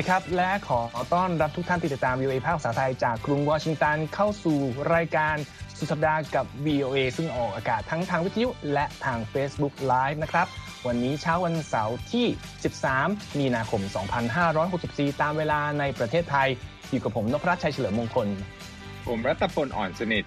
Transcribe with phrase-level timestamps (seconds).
[0.00, 0.80] สวัสดีครับ และขอ
[1.14, 4.58] ต้อนรับทุกท่านที่ติดตาม VOA ภาคภาษาไทยจากกรุงวอชิงตันเข้าสู่
[4.94, 5.36] รายการ
[5.78, 10.46] สุดสัปดาห์กับ VOA ซึ่งออกอากาศทั้งทางวิทยุและทาง Facebook Live นะครับ
[10.86, 12.26] วันนี้เช้าวันเสาร์ที่
[12.82, 13.82] 13 มีนาคม
[14.46, 16.48] 2564 ตามเวลาในประเทศไทย
[16.90, 18.28] อยู่กับผมนพรัชชัยเฉลิมมงคล
[19.06, 20.24] ผมรัตพลอ่อนสนิท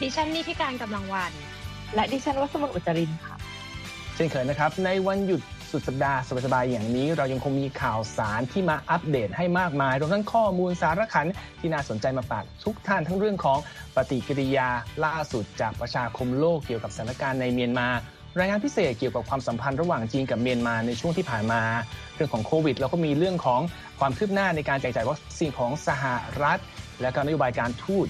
[0.00, 1.32] ดิฉันนิธิการกำลังวัน
[1.94, 3.36] และดิฉันวัสมนอุจจรินค่ะ
[4.14, 11.26] เช่นเคยนะครับ ในวันหยุด สุดสัปดาห์สบายๆอย่างนี้ เรายังคงมีข่าวสารที่มาอัปเดตให้มากมาย รวมทั้งข้อมูลสารคัน
[11.60, 13.58] ที่น่าสนใจมาฝากทุกท่านทั้งเรื่องของ
[13.96, 14.68] ปฏิกิริยา
[15.04, 17.88] ล่าสุดจากประชาคมโลกเกี่ยวกับสถานการณ์ในเมียนมา
[18.38, 21.62] รายงานพิเศษเกี่ยวกับความสัมพันธ์ระหว่างจีนกับเมียนมาในช่วงที่ผ่านมา
[22.14, 23.60] เรื่องของโควิดแล้วก็มีเรื่องของ
[24.00, 26.04] ความคืบหน้าในการแจกจ่ายวัคซีนของสห
[26.42, 26.60] รัฐ
[27.02, 28.06] และก็นโยบายการทูต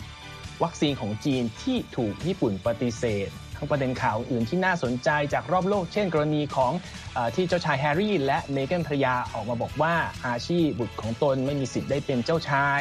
[0.62, 6.72] วัคซีนของจีนที่ถูกญี่ปุ่นปฏิเสธ ทั้งประเด็นข่าวอื่นที่น่าสนใจจากรอบโลก เช่น กรณีของ
[7.16, 9.94] อที่เจ้าชายแฮร์รี่ และเมแกนภรรยาออกมาบอกว่า
[10.26, 12.80] อาร์ชีบุตรของตนไม่มีสิทธิ์ได้เป็นเจ้าชาย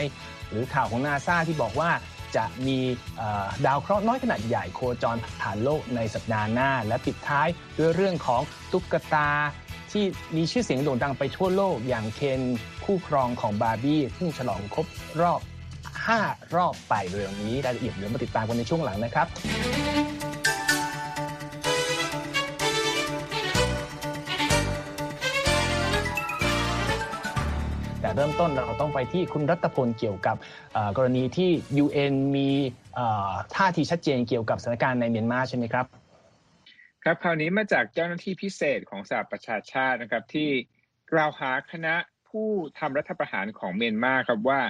[0.50, 1.90] หรือข่าวของนาซาที่บอกว่า
[2.36, 2.80] จะมี
[3.66, 9.30] ดาวเคราะห์น้อยขนาดใหญ่โคจรผ่านโลกในสัปดาห์หน้า และปิดท้ายด้วยเรื่องของตุ๊กตา
[9.92, 10.04] ที่
[10.36, 12.42] มีชื่อเสียงโด่งดังไปทั่วโลกอย่างเคน
[12.86, 14.88] คู่ครองของบาร์บี้เพิ่งฉลองครบ
[15.22, 15.42] รอบ
[15.98, 19.28] 5 รอบไปเรื่องนี้รายละเอียดเดี๋ยวมาติดตามกันในช่วงหลังนะครับ
[28.16, 30.36] เริ่มต้นเราต้องไปที่คุณรัตพลเกี่ยวกับ
[30.98, 31.50] กรณีที่
[31.84, 32.50] UN มี
[33.56, 35.86] ท่าทีชัดเจนเกี่ยวกับสถานการณ์ในเมียนมาใช่ไหมครับ
[37.04, 40.50] ครับคราวนี้มาจากเจ้าหน้าที่พิเศษของสหประชาชาตินะครับที่
[41.12, 41.96] กล่าวหาคณะ
[42.30, 42.50] ผู้
[42.80, 44.62] ทำรัฐประหารของเมียนมาครับว่า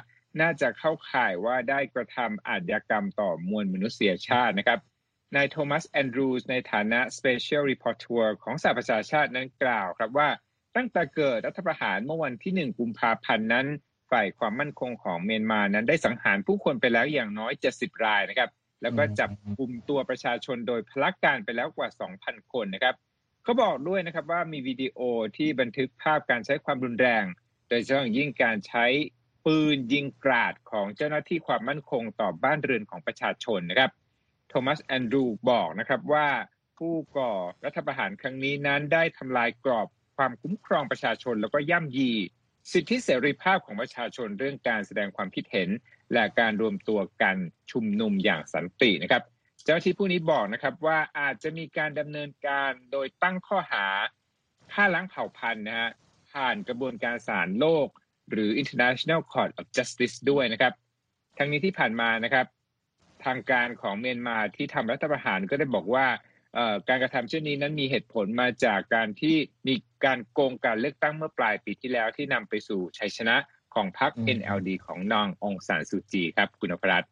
[0.41, 4.79] น่าจะเข้าข่ายว่าได้กระทำอาชญากรรมต่อมวลมนุษยชาตินะครับ
[5.35, 10.29] นายโทมัสแอนดรูสในฐานะ Special Reporter ของสหประชาชาตินั้นกล่าวครับว่า
[10.75, 13.67] ตั้งแต่เกิดรัฐประหารเมื่อวันที่ 1 กุมภาพันธ์นั้น
[14.11, 18.49] ฝ่ายความมั่นคงของเมียนมานั้นได้สังหารผู้คนไปแล้วอย่างน้อย 70 รายนะครับ
[18.81, 21.89] แล้วก็จับกลุ่มตัวประชาชนโดยพลักการไปแล้วกว่า
[22.21, 22.95] 2,000 คนนะครับ
[23.43, 24.99] เขาบอกด้วยนะครับว่ามีวิดีโอ
[25.37, 27.23] ที่บันทึกภาพการใช้ความรุนแรง
[27.69, 28.85] โดยเฉพาะอย่างยิ่งการใช้
[29.45, 33.91] ปืนยิงกราดของเจ้าหน้าที่ความมั่นคงต่อบ้านเรือนของประชาชนนะครับ
[34.49, 36.27] โทมัสแอนดรูบอกนะครับว่า
[36.77, 37.31] ผู้ก่อ
[37.65, 39.87] รัฐประหารครั้งนี้นั้นได้ทำลายกรอบ
[40.17, 42.11] ความคุ้มครองประชาชน แล้วก็ย่ำยี
[42.71, 45.69] สิทธิเสรีภาพของประชาชนเรื่องการแสดงความคิดเห็น
[46.13, 47.37] และการรวมตัวกัน
[47.71, 49.23] ชุมนุมอย่างสันตินะครับ
[49.63, 53.85] เจ้าที่ผู้นี้บอกนะครับว่าอาจจะมีการดำเนินการโดยตั้งข้อหา
[54.73, 55.89] ฆ่าล้างเผ่าพันธุ์นะฮะ
[56.31, 57.87] ผ่านกระบวนการศาลโลก
[58.31, 60.73] หรือ International Court of Justice ด้วยนะครับ
[61.37, 62.45] ทั้งนี้ที่ผ่านมานะครับ
[63.25, 66.05] ทางการของเมียนมาที่ทำรัฐประหารก็ได้บอกว่า
[66.87, 69.35] การกระทำเช่นนี้นั้นมีเหตุผลมาจากการที่
[69.67, 73.35] มีการโกงการเลือกตั้งเมื่อปลายปีที่แล้วที่นำไปสู่ชัยชนะ
[73.73, 77.09] ของพรรคอืม NLD ของนางองซานซูจีครับคุณอภรัตน์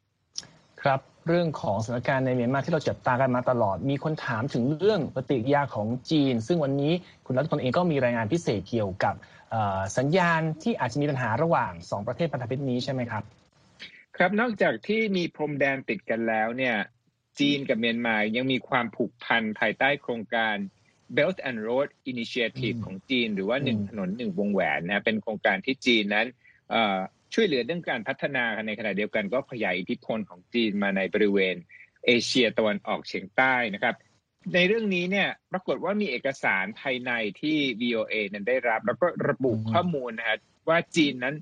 [0.82, 6.94] ครับเรื่องของสถานการณ์ในเมียนมาที่เราจับตากันมาตลอด มีคนถามถึงเรื่องปฏิกิริยาของจีน ซึ่งวันนี้
[7.26, 9.16] คุณรัตพลเองก็มีรายงานพิเศษเกี่ยวกับ
[9.52, 13.24] เอ่อสัญญาณที่อาจจะมีปัญหาระหว่าง 2 ประเทศพันธมิตรนี้ใช่ไหมครับ
[14.18, 16.76] ครับนอกจากที่มีพรมแดนติดกันแล้วเนี่ย
[17.40, 20.58] จีนกับเมียนมายังมีความผูกพันภายใต้โครงการ
[21.18, 26.28] Belt and Road Initiative อืมของจีน หรือว่าหนึ่งอืมถนนหนึ่งวงแหวนนะเป็นโครงการที่จีนนั้น
[26.72, 26.98] เอ่อ
[27.34, 31.56] ช่วยเหลือเรื่องการพัฒนาในขณะเดียวกันก็ขยายอิทธิพลของจีนมาในบริเวณ
[32.06, 33.96] เอเชียตะวันออกเฉียงใต้นะครับ
[34.54, 37.12] ในเรื่องนี้เนี่ยปรากฏว่ามีเอกสารภายใน
[37.42, 40.38] ที่ VOA นั้นได้รับ แล้วก็ระบุอืมข้อมูลนะฮะ
[40.70, 41.36] ว่าจีนนั้น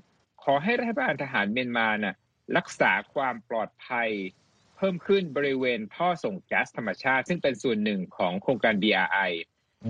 [0.44, 2.16] ขอให้รัฐบาลทหารเมียนมาน่ะ
[2.56, 4.10] รักษาความปลอดภัย
[4.41, 9.30] เพิ่มขึ้นบริเวณท่อส่งแก๊สธรรมชาติ ซึ่งเป็นส่วนหนึ่งของโครงการ BRI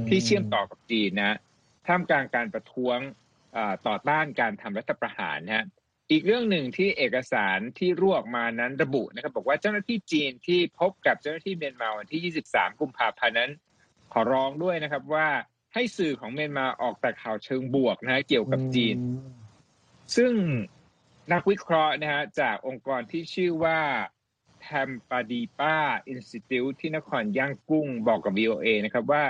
[0.08, 1.38] ที่เชื่อมต่อกับจีนนะ
[1.86, 2.98] ท่ามกลางการประท้วง
[3.52, 5.66] เอ่อต่อต้านการทำรัฐประหารนะฮะ
[6.10, 13.50] อีกเรื่องหนึ่งที่เอกสารที่รั่วออกมานั้นระบุนะครับ บอกว่าเจ้าหน้าที่จีนที่พบกับเจ้าหน้าที่เมียนมาวันที่ 23 กุมภาพันธ์นั้น
[14.12, 15.28] ขอร้องด้วยนะครับว่า
[15.74, 18.96] ให้สื่อของเมียนมาออกแต่ข่าวเชิงบวกนะฮะเกี่ยวกับจีน
[20.16, 20.32] ซึ่ง
[21.32, 23.80] นักวิเคราะห์นะฮะจากองค์กรที่ชื่อว่า
[24.66, 25.76] t a m p a d i p a
[26.12, 29.24] Institute ที่นครย่างกุ้งบอกกับ VOA นะครับว่า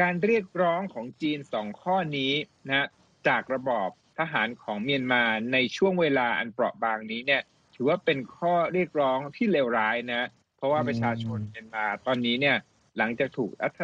[0.00, 2.32] การเรียกร้องของจีนสองข้อนี้
[2.68, 2.86] นะ
[3.28, 3.88] จากระบอบ
[4.18, 5.22] ทหารของเมียนมา
[5.52, 7.42] ในช่วงเวลาอันเปราะบางนี้เนี่ย
[7.74, 12.56] ถือว่าเป็นข้อเรียกร้องที่เลวร้ายนะ เพราะว่าประชาชนเมียนมาตอนนี้เนี่ย
[12.98, 13.80] หลังจากถูกรัฐ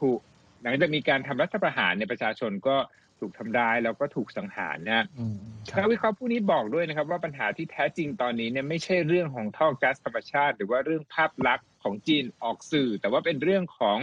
[0.00, 0.18] ถูก
[0.62, 2.76] หลังจากมีการทำรัฐประหารในประชาชนก็
[3.20, 5.36] ถูกทำร้ายแล้วก็ถูกสังหารนะอืม
[5.72, 13.98] คนัรับกวิเคราะห์ผู้นี้บอกด้วยนะครับ ว่าปัญหาที่แท้จริงตอนนี้เนี่ยไม่ใช่เรื่องของท่อแก๊สธรรมชาติ หรือว่าเรื่องภาพลักษณ์ของจีนออกสื่อ แต่ว่าเป็นเรื่องของ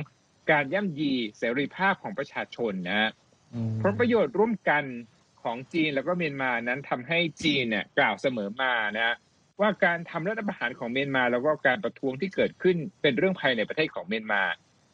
[0.51, 3.12] การย่ำยีเสรีภาพของประชาชนนะฮะ
[3.53, 4.83] อืมผลประโยชน์ร่วมกัน
[5.45, 9.15] ขของจีนแล้วก็เมียนมานั้นทำให้จีนเนี่ยกล่าวเสมอมานะ
[9.62, 14.44] ว่าการทำรัฐประหารของเมียนมา แล้วก็การประท้วงที่เกิดขึ้นเป็นเรื่องภายในประเทศของเมียนมา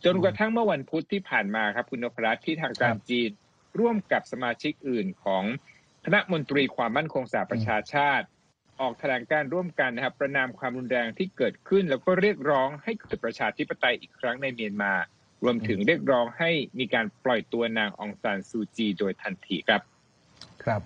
[0.05, 3.29] จนกระทั่งเมื่อวันพุธที่ผ่านมาครับคุณนพรัตน์ที่ทางการจีน
[3.79, 5.43] ร่วมกับสมาชิกอื่นของ
[6.05, 8.25] คณะมนตรีความมั่นคงสหประชาชาติ
[8.81, 14.93] ออกแถลงการร่วมกันนะครับประนามความรุนแรงที่เกิดขึ้น แล้วก็เรียกร้องให้เกิดประชาธิปไตยอีกครั้งในเมียนมา
[15.43, 19.81] รวมถึงเรียกร้องให้มีการปล่อยตัวนางองซานซูจีโดยทันทีครับ
[20.63, 20.81] ครับ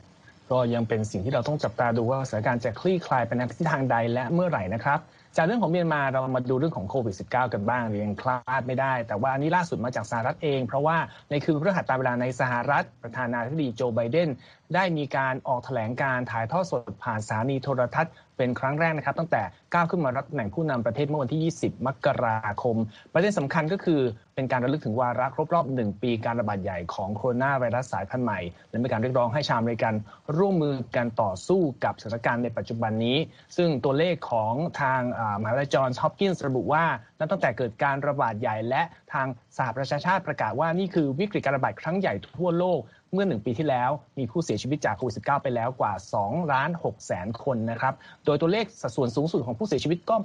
[0.51, 4.99] ก็ยังเป็นสิ่งที่เราต้องจับตาดูว่าสถานการณ์จะคลี่คลายไปในทิศทางใดและเมื่อไหร่นะครับ
[5.37, 10.97] จากเรื่องของเมียนมาเรามาดูเรื่องของโควิด -19 กันบ้างยังคลาดไม่ได้ แต่ว่าอันนี้ล่าสุดมาจากสหรัฐเอง เพราะว่า
[11.29, 14.29] ในคืนพฤหัสตามเวลาในสหรัฐประธานาธิบดีโจไบเดน
[14.75, 19.41] ได้มีการออกแถลงการถ่ายทอดสดผ่านสถานีโทรทัศน์เป็นครั้งแรกนะครับตั้งแต่
[19.73, 22.77] ก้าวขึ้นมารับตำแหน่งผู้นำประเทศเมื่อวันที่ 20 มกราคม
[23.13, 24.01] ประเด็นสำคัญก็คือ
[24.35, 28.39] เป็นการระลึกถึงวาระครบรอบ 1 ปีการระบาดใหญ่ของโคโรนาไวรัสสายพันธุ์ใหม่
[28.69, 29.93] และเป็นการเรียกร้องให้ชาวอเมริกัน
[30.37, 33.17] ร่วมมือกันต่อสู้กับสถานการณ์ในปัจจุบันนี้
[33.57, 35.01] ซึ่งตัวเลขของทาง
[35.41, 36.85] มหาวิทยาลัยจอห์นส์ฮอปกินส์ระบุว่า
[37.19, 38.81] นับตั้งแต่เกิดการระบาดใหญ่และ
[39.13, 39.27] ทาง
[39.57, 42.79] สหประชาชาติประกาศว่านี่คือวิกฤตการระบาดครั้งใหญ่ทั่วโลก
[43.15, 47.93] เมื่อหนึ่งปีที่แล้ว มีผู้เสียชีวิตจากโควิด -19 ไปแล้วกว่า2ล้าน6แสนคนนะครับ
[48.25, 50.15] โดยตัวเลขสัดส่วนสูงสุดของผู้เสียชีวิตก็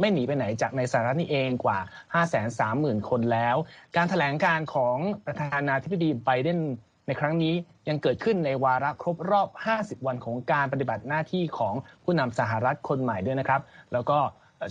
[0.00, 1.78] ไม่หนีไปไหนจากในสหรัฐนี่เองกว่า
[2.14, 3.56] 5 3 0 0 0 0 คนแล้ว
[3.96, 4.96] การถแถลงการของ
[5.26, 6.58] ประธานาธิบดีไบเดน
[7.06, 7.54] ในครั้งนี้
[7.88, 13.60] ยังเกิดขึ้นในวาระครบรอบ 50 วันของการปฏิบัติหน้าที่ของผู้นำสหรัฐคนใหม่ด้วยนะครับ
[13.92, 14.18] แล้วก็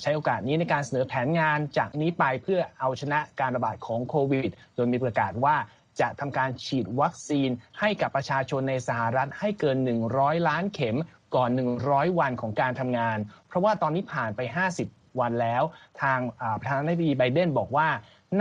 [0.02, 5.56] ใช้โอกาสนี้ในการเสนอแผนงานจากนี้ไปเพื่อเอาชนะการระบาดของโควิด โดยมีประกาศว่า
[6.02, 7.50] จะทำการฉีดวัคซีน
[7.80, 9.78] ให้กับประชาชนในสหรัฐให้เกิน
[10.14, 10.98] 100 ล้านเข็ม
[11.36, 11.50] ก่อน
[11.84, 14.42] 100 วันของการทำงาน เพราะว่าตอนนี้ผ่านไป
[14.82, 15.64] 50 วันแล้ว
[16.02, 16.20] ทาง
[16.60, 17.88] ประธานาธิบดีไบเดนบอกว่า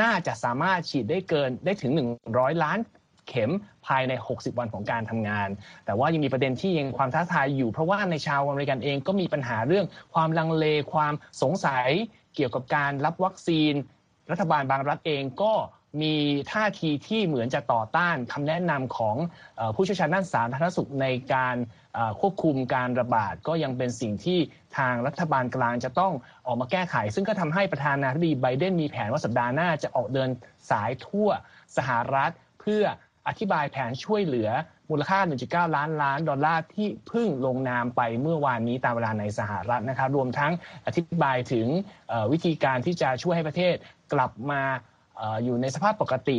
[0.00, 1.92] น่าจะสามารถฉีดได้เกินได้ถึง
[2.26, 2.78] 100 ล้าน
[3.28, 3.50] เข็ม
[3.86, 5.48] ภายใน 60 วันของการทำงาน
[5.84, 11.88] แต่ว่ายังมีประเด็นที่ยังความท้าทายอยู่ เพราะว่าในชาวอเมริกันเองก็มีปัญหาเรื่องความลังเลความสงสัย
[12.34, 13.72] เกี่ยวกับการรับวัคซีน
[14.30, 15.52] รัฐบาลบางรัฐเองก็
[16.02, 16.14] มี
[16.52, 19.16] ท่าทีที่เหมือนจะต่อต้านคำแนะนำของ
[19.74, 21.56] ผู้เชี่ยวชาญด้านสาธารณสุขในการ
[22.20, 24.38] ควบคุมการระบาดก็ยังเป็นสิ่งที่
[24.78, 26.12] ทางรัฐบาลกลางจะต้อง
[26.46, 30.30] ออกมาแก้ไข ซึ่งก็ทำให้ประธานาธิบดีไบเดนมีแผนว่าสัปดาห์หน้าจะออกเดิน
[30.70, 31.28] สายทั่ว
[31.76, 32.30] สหรัฐ
[32.60, 32.82] เพื่อ
[33.28, 34.50] อธิบายแผนช่วยเหลือ
[34.90, 35.18] มูลค่า
[35.70, 40.52] 1.9 ล้านล้านดอลลาร์ที่เพิ่งลงนามไปเมื่อวานนี้ตามเวลาในสหรัฐนะครับรวมทั้ง
[40.86, 41.66] อธิบายถึง
[42.32, 43.74] วิธีการที่จะช่วยให้ประเทศ
[44.12, 44.62] กลับมา
[45.44, 46.38] อยู่ในสภาพปกติ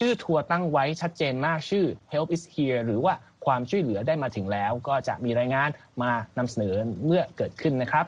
[0.00, 3.14] ชื่อทัวร์ตั้งไว้ชัดเจนมากชื่อ help is here หรือว่า
[3.46, 5.68] ความช่วยเหลือได้มาถึงแล้ว ก็จะมีรายงาน
[6.02, 6.74] มานำเสนอ
[7.04, 8.04] เมื่อเกิดขึ้นนะครับ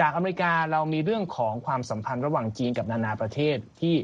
[0.00, 3.94] จากอเมริกาเรามีเรื่องของความสัมพันธ์ระหว่างจีนกับนานาประเทศที่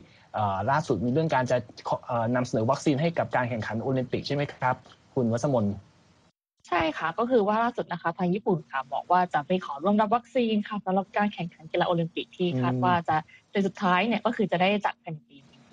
[0.71, 1.59] ล่าสุดมีเรื่องการจะ
[2.37, 4.77] นำเสนอวัคซีนให้กับการแข่งขันโอลิมปิกใช่ไหมครับ
[5.15, 5.67] คุณวัสมน
[6.69, 13.17] ใช่ค่ะ ก็คือว่าล่าสุดนะคะทางญี่ปุ่นค่ะบอกว่าจะไปขอร่วมรับวัคซีนค่ะสำหรับการแข่งขันกีฬาโอลิมปิกที่คาดว่าจะ
[13.53, 15.24] ในสุดท้ายเนี่ยก็คือจะได้จัดภายในปี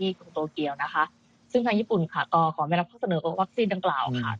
[0.01, 1.03] ที่กรุงโตเกียวนะคะ
[1.51, 4.31] ซึ่งทางญี่ปุ่นค่ะก็ขอไม่รับข้อเสนอวัคซีนดังกล่าวค่ะ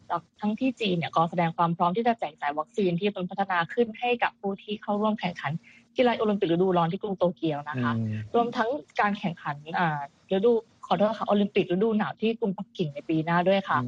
[0.42, 5.52] ทั้งที่จีนเนี่ยก็แสดงความพร้อมที่จะแจกจ่ายวัคซีนที่เป็นพัฒนาขึ้นให้กับผู้ที่เข้าร่วมแข่งขัน
[5.98, 7.92] กีฬาโอลิมปิกฤดูร้อนที่กรุงโตเกียวนะคะ
[8.36, 8.70] รวมทั้ง
[9.00, 9.56] การแข่งขัน
[10.34, 10.52] ฤดู
[10.88, 13.80] ขอโทษค่ะโอลิมปิกฤดูหนาวที่กรุงปักกิ่งในปีหน้าด้วยค่ะ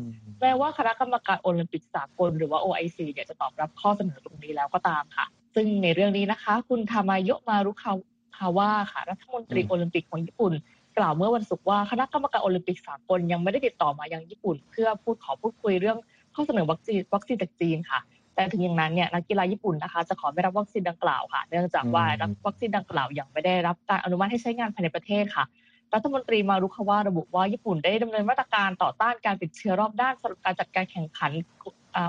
[0.41, 7.93] แม้ว่าคณะกรรมการโอลิมปิกสากลหรือว่า OIC เนี่ยจะตอบรับข้อเสนอตรงนี้แล้วก็ตามค่ะ ซึ่งในเรื่องนี้นะคะ คุณทามายะมารุคา
[8.37, 10.53] คาว่าค่ะรัฐมนตรีโอลิมปิกของญี่ปุ่น
[10.97, 15.97] กล่าวเมื่อวันศุกร์ว่าคณะกรรมการโอลิมปิกสากลยังไม่ได้ติดต่อมายังญี่ปุ่น เพื่อพูดขอพูดคุยเรื่อง
[16.35, 17.99] ข้อเสนอวัคซีนวัคซีนจากจีนค่ะ
[18.35, 25.45] แต่ถึงอย่างนั้นเนี่ยนักกีฬาญี่ปุ่นนะคะจะขอไม่รับวัคซีนดังกล่าวค่ะ เนื่องจากว่ารับวัคซีนดังกล่าวยังไม่ได้รับการอนุมัติให้ใช้งานภายในประเทศค่ะ
[25.93, 31.31] รัฐมนตรีมารุคาวาระบุว่าญี่ปุ่นได้ดำเนินมาตรการต่อต้านการติดเชื้อรอบด้านสำหรับการจัดการแข่งขัน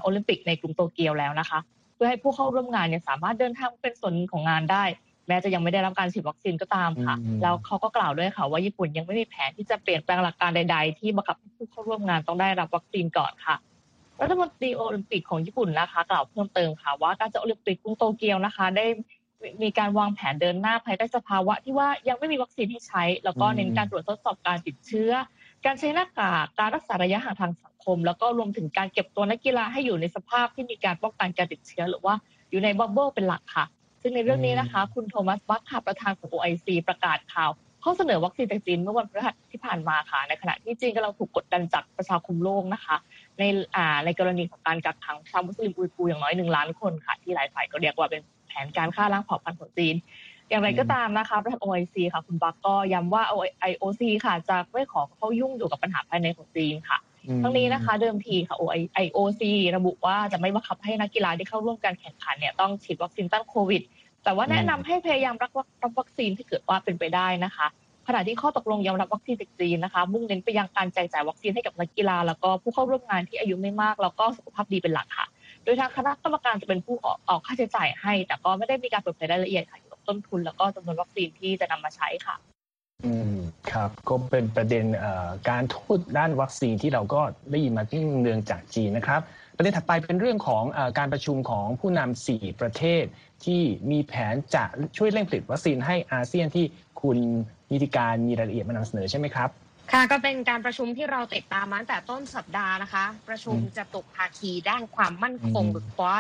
[0.03, 1.59] โอลิมปิกในกรุงโตเกียวแล้วนะคะ
[1.95, 4.85] เพื่อให้ผู้เข้าร่วมงานเนี่ยสามารถเดินทางเป็นส่วนของงานได้
[5.29, 13.57] แม้จะยังไม่ได้รับการฉีดวัคซีนก็ตามค่ะ แล้วเขาก็กล่าวด้วยค่ะว่าญี่ปุ่นยังไม่มีแผนที่จะเปลี่ยนแปลงหลักการใด ๆ ที่บังคับให้ผู้เข้าร่วมงานต้องได้รับวัคซีนก่อนค่ะ
[14.21, 18.87] รัฐมนตรีโอลิมปิกของญี่ปุ่นนะคะ กล่าวเพิ่มเติมค่ะว่าการจะโอลิมปิกกรุงโตเกียวนะคะ ได้
[19.63, 25.11] มีการวางแผนเดินหน้าภายใต้สภาวะที่ว่ายังไม่มีวัคซีนให้ใช้ แล้วก็เน้นการตรวจทดสอบการติดเชื้อ
[25.65, 32.15] การใช้หน้ากากการรักษาระยะห่างทางสังคม แล้วก็รวมถึงการเก็บตัวนักกีฬาให้อยู่ในสภาพที่มีการป้องกันการติดเชื้อ หรือว่า
[32.51, 33.65] อยู่ใน bubble เป็นหลักค่ะ
[34.07, 37.51] ซึ่งในเรื่องนี้นะคะ คุณโทมัสบัคค่ะประธานของ IOC ประกาศข่าว
[37.85, 42.97] ข้อเสนอวัคซีนจากจีนเมื่อวันพฤหัสที่ผ่านมาค่ะ ในขณะที่จีนกำลังถูกกดดันจากประชาคมโลกนะคะ
[43.39, 43.43] ใน
[43.77, 49.95] อ่าในกรณีของการกักขังชาวมุสลิมอุยกูร์อย่างน้อยหนึ่งล้านคนค่ะ ที่หลายฝ่ายก็เรียกว่าเป็นแผนการฆ่าล้างเผ่าพันธุ์ของจีน
[50.49, 53.23] อย่างไรก็ตามนะคะประธาน OIC ค่ะ คุณบัคก็ย้ำว่า
[53.71, 56.99] IOC ค่ะจะไม่ขอเข้ายุ่งอยู่กับปัญหาภายในของจีนค่ะ
[57.43, 58.57] ทั้งนี้นะคะ เดิมทีค่ะ
[59.05, 59.43] IOC
[59.77, 63.83] ระบุว่าจะไม่บังคับให้นักกีฬาที่เข้าร่วมการแข่งขันเนี่ยต้องฉีดวัคซีนต้านโควิด
[64.25, 65.51] แต่ว่าแนะนำให้พยายามรับ
[65.83, 67.67] รับวัคซีนที่เกิดว่าเป็นไปได้นะคะ
[68.09, 75.27] ขณะที่ข้อตกลงยอมรับวัคซีนจากจีนนะคะ มุ่งเน้นไปยังการแจกจ่ายวัคซีนให้กับนักกีฬา แล้วก็ผู้เข้าร่วมงานที่อายุไม่มาก แล้วก็สุขภาพดีเป็นหลักค่ะ
[75.65, 82.37] โดยทางคณะกรรมการจะเป็นผู้ออกออกค่าใช้จ่ายให้ แต่ก็ไม่ได้มีการเปิดเผยรายละเอียดค่ะเกี่ยวกับต้นทุน แล้วก็จำนวนวัคซีนที่จะนำมาใช้ค่ะ
[83.05, 83.37] อืม
[83.73, 84.85] ครับก็เป็นประเด็น
[85.49, 87.21] การทูตด้านวัคซีนที่เราก็
[87.51, 89.21] ได้ยินมาที่เนืองจากจีนนะครับ
[89.57, 93.05] ประเด็นถัดไปเป็นเรื่องของอการประชุมของผู้นำสี่ประเทศ
[93.45, 94.65] ที่มีแผนจะ
[94.97, 96.65] ช่วยเร่งผลิตวัคซีนให้อาเซียนที่
[97.01, 97.19] คุณ
[97.73, 99.49] นิติการมีรายละเอียดมานำเสนอใช่ไหมครับ
[99.93, 106.15] ค่ะก็เป็นการประชุมที่เราติดตามมาตั้งแต่ต้นสัปดาห์นะคะ ประชุมจะตกภาคีด้านความมั่นคงหรือ q u a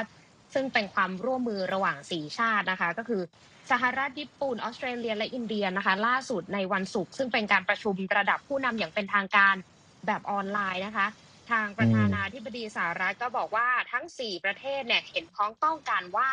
[0.54, 3.22] ซึ่งเป็นความร่วมมือระหว่างสี่ชาตินะคะ ก็คือ
[3.70, 9.54] สหรัฐญี่ปุ่นออสเตรเลียและอินเดียนะคะ ล่าสุดในวันศุกร์ซึ่งเป็นการประชุมระดับผู้นำอย่างเป็นทางการ
[10.06, 11.06] แบบออนไลน์นะคะ
[11.50, 16.30] ทางประธานาธิบดีสหรัฐก็บอกว่าทั้ง 4 ประเทศเนี่ยเห็นพ้องต้องกันว่า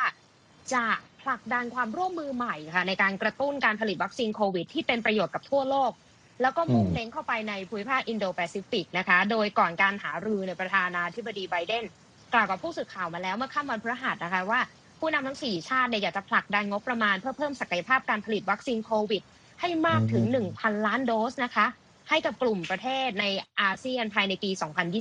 [0.73, 0.83] จะ
[1.21, 5.91] ผลักดันความร่วมมือใหม่ค่ะในการกระตุ้นการผลิตวัคซีนโควิด ที่เป็นประโยชน์กับทั่วโลก
[6.41, 11.83] แล้วก็มุ่งอืมเน้นเข้าไปในภูมิภาคอินโดแปซิฟิกนะคะ โดยก่อนการหารือในยประธานาธิบดีไบเดน
[12.33, 14.59] กล่าวกับผู้สื่อข่าวมาแล้วเมื่อค่ำวันพฤหัสนะคะว่า
[14.99, 19.21] ผู้นำทั้ง4ชาติเนี่ยอยากจะผลักดันงบประมาณเพื่อเพิ่มศักยภาพการผลิตวัคซีนโควิด
[19.61, 20.23] ให้มากถึง
[20.55, 21.65] 1,000 ล้านโดสนะคะ
[22.09, 23.25] ให้กับกลุ่มประเทศใน
[23.61, 24.49] อาเซียนภายในปี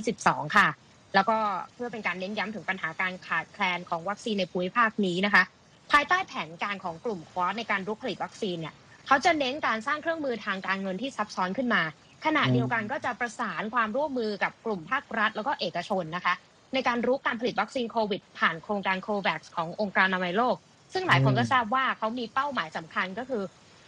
[0.03, 0.67] 2022 ค่ะ
[1.15, 1.37] แล้วก็
[1.73, 5.43] เพื่อเป็นการเน้นย้ำถึงปัญหาการขาดแคลนของวัคซีนในภูมิภาคนี้นะคะ
[5.91, 8.75] ภายใต้แผนการของกลุ่มควอดในการรุกผลิตวัคซีนเนี่ย
[9.07, 11.81] เขาจะเน้นการสร้างเครื่องมือทางการเงินที่ซับซ้อนขึ้นมา
[12.25, 16.33] ขณะเดียวกันก็จะประสานความร่วมมือกับกลุ่มภาครัฐแล้วก็เอกชนนะคะ
[16.73, 20.55] ในการรุกการผลิตวัคซีนโควิด ผ่านโครงการโควัคขององค์การอนามัยโลก
[20.93, 23.43] ซึ่งหลายคนก็ทราบว่าเขามีเป้าหมายสำคัญก็คือ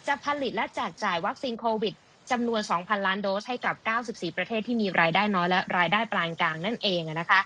[0.07, 1.93] จะผลิตและแจกจ่ายวัคซีนโควิด
[2.31, 3.75] จำนวน 2,000 ล้านโดสให้กับ
[4.07, 7.41] 94 ประเทศที่มีรายได้น้อยและรายได้ปานกลางนั่นเองนะคะ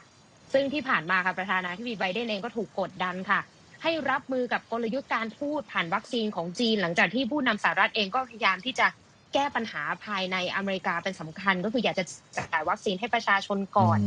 [0.54, 3.40] ซึ่งที่ผ่านมาค่ะประธานาธิบดีไบเดนเองก็ถูกกดดันค่ะ
[3.84, 8.88] ให้รับมือกับกลยุทธ์การทูตผ่านวัคซีนของจีน หลังจากที่ผู้นำสหรัฐเองก็พยายามที่จะ
[9.34, 12.06] แก้ปัญหาภายในอเมริกาเป็นสำคัญ ก็คืออยากจะ
[12.38, 14.00] จ่ายวัคซีนให้ประชาชนก่อน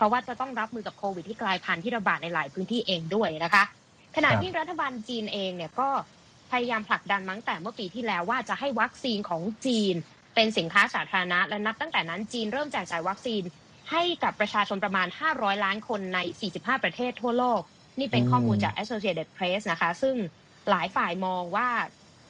[0.00, 3.64] เพราะว่าจะต้องรับมือกับโควิดที่กลายพันธุ์ที่ระบาดในหลายพื้นที่เองด้วยนะคะ
[4.16, 5.88] ขณะครับที่รัฐบาลจีนเองเนี่ยก็
[6.52, 9.94] พยายามผลักดันมาตั้งแต่เมื่อปีที่แล้วว่าจะให้วัคซีนของจีน
[10.34, 13.42] เป็นสินค้าสาธารณะและนับตั้งแต่นั้นจีนเริ่มแจกจ่ายวัคซีน
[13.90, 16.18] ให้กับประชาชนประมาณ 500 ล้านคนใน
[16.52, 17.60] 45 ประเทศทั่วโลก
[17.98, 20.16] นี่เป็นข้อมูลจาก Associated Press นะคะ ซึ่ง
[20.70, 21.68] หลายฝ่ายมองว่า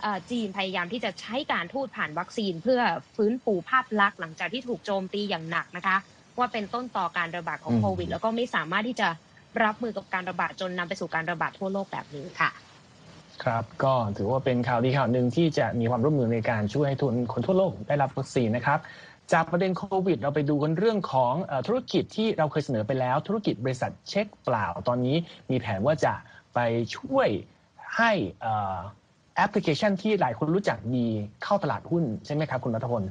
[0.03, 2.81] เอ่อจีนพยายามที่จะใช้การทูตผ่านวัคซีน เพื่อ
[3.17, 5.97] ฟื้นฟูภาพลักษณ์หลังจากที่ถูกโจมตีอย่างหนักนะคะ
[6.41, 9.09] ว่าเป็นต้นต่อการระบาดของอืมโควิด แล้วก็ไม่สามารถที่จะ
[9.65, 12.51] รับมือกับการระบาดจนนำไปสู่การระบาดทั่วโลกแบบนี้ค่ะ
[13.45, 18.79] ครับก็ถือว่าเป็นข่าวดีข่าวหนึ่งที่จะมีความร่วมมือในการช่วยให้ทุนคนทั่วโลกได้รับวัคซีนนะครับ
[19.33, 25.17] จากประเด็นโควิด เราไปดูกันเรื่องของเออธุรกิจที่เราเคยเสนอไปแล้ว ธุรกิจบริษัทเช็คเปล่าตอนนี้
[25.51, 26.15] มีแผนว่าจะ
[26.55, 26.59] ไป
[26.97, 27.29] ช่วย
[27.97, 28.77] ให้เอ่อ
[29.37, 31.07] แอปพลิเคชันที่หลายคนรู้จักดี
[31.45, 33.03] เข้าตลาดหุ้นใช่ไหมครับคุณรัฐพล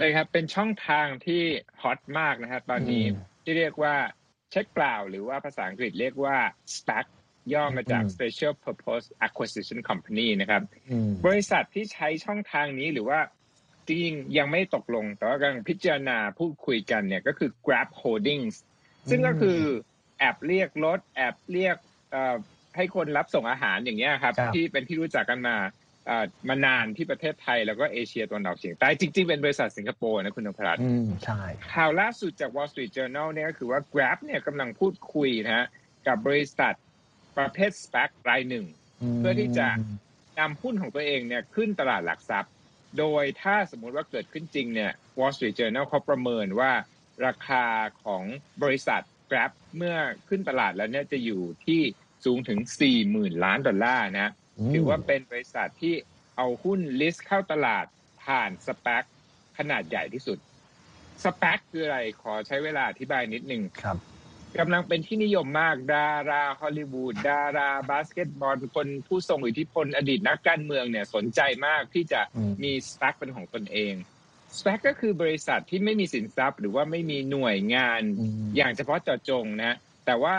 [0.00, 1.42] ใช่ครับ เป็นช่องทางที่
[1.82, 3.94] ฮอตมากนะครับตอนนี้อืมที่เรียกว่า
[4.50, 6.36] เช็คเปล่าหรือว่าภาษาอังกฤษเรียกว่า
[6.76, 7.06] SPAC
[7.52, 13.20] ย่อมาจากอืม Special Purpose Acquisition Company นะครับอืมบริษัทที่ใช้ช่องทางนี้หรือว่า
[13.86, 18.54] จริงๆยังไม่ตกลง แต่ว่ากำลังพิจารณาพูดคุยกันเนี่ยก็คือ Grab Holdings
[19.10, 19.60] ซึ่งก็คือ
[20.18, 21.76] แอบเรียกรถแอบเรียก
[22.10, 22.36] เอ่อ
[22.76, 25.79] ให้คนรับส่งอาหารอย่างเงี้ยครับครับที่เป็นที่รู้จักกันมาเอ่อ
[26.48, 31.42] มานานที่ประเทศไทยแล้วก็เอเชียตะวันออกเฉียงใต้จริง ๆ เป็นบริษัทสิงคโปร์นะคุณนพรัตน์อืมใช่
[31.74, 35.66] ข่าวล่าสุดจาก Wall Street Journal เนี่ยก็คือว่า Grab เนี่ยกำลังพูดคุยนะฮะ
[36.06, 36.74] กับบริษัท
[37.38, 38.66] ประเภท SPAC รายหนึ่ง
[39.18, 39.66] เพื่อที่จะ
[40.38, 42.52] นำหุ้นของตัวเองเนี่ยขึ้นตลาดหลักทรัพย์
[42.98, 46.72] โดยถ้าสมมุติว่าเกิดขึ้นจริงเนี่ย Wall Street Journal เขาประเมินว่า
[47.26, 47.64] ราคา
[48.04, 48.24] ของ
[48.62, 49.96] บริษัท Grab เมื่อ
[50.28, 51.80] ขึ้นตลาดแล้วเนี่ยจะอยู่ที่
[52.24, 52.58] สูงถึง
[53.00, 54.39] 40,000 ล้านดอลลาร์นะม
[54.72, 55.94] ถือว่าเป็นบริษัทที่
[56.36, 57.86] เอาหุ้น list เข้าตลาด
[58.24, 59.04] ผ่านสป a c
[59.58, 60.38] ขนาดใหญ่ที่สุด
[61.24, 63.98] สป a c คืออะไรขอใช้เวลาอธิบายนิดนึงครับ
[64.58, 73.94] กำลังเป็นที่นิยมมากดาราฮอลลีวูดดาราบาสเกตบอลคนผู้ทรงอิทธิพลอดีตนักการเมืองเนี่ยสนใจมากที่จะอืมมี SPAC เป็นของตนเอง
[74.58, 79.72] ส p ั c ก็คือบริษัทที่ไม่มีสินทรัพย์ หรือว่าไม่มีหน่วยงานอืมอย่างเฉพาะเจาะจงนะ
[80.06, 80.36] แต่ว่า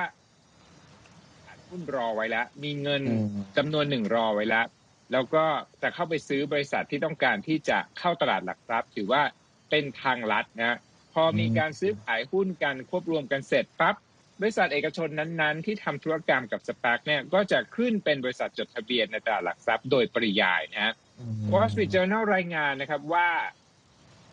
[1.71, 4.65] หุ้นรอไว้แล้ว มีเงินอืมจำนวนหนึ่งรอไว้แล้ว
[5.11, 5.45] แล้วก็
[5.81, 9.23] จะเข้าไปซื้อบริษัทที่ต้องการที่จะเข้าตลาดหลักทรัพย์ ถือว่า
[9.69, 10.77] เป็นทางลัดนะ
[11.13, 13.95] พอมีการซื้อขายหุ้นกันควบรวมกันเสร็จปั๊บ
[14.41, 23.29] บริษัทเอกชนนั้นๆ ที่ทำธุรกรรมกับสปาร์กเนี่ยก็จะขึ้นเป็นบริษัทจดทะเบียนในตลาดหลักทรัพย์โดยปริยายนะฮะอืม Wall Street Journal รายงานนะครับว่า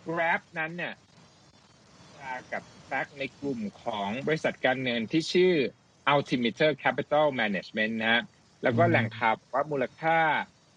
[0.07, 0.95] Grab นั้นเนี่ย
[2.19, 5.55] จากับแฟกในกลุ่มของบริษัทการเงินที่ชื่อ
[6.13, 8.23] Altimeter Capital Management นะฮะ
[8.63, 10.19] แล้วก็แหล่งข่าวว่ามูลค่า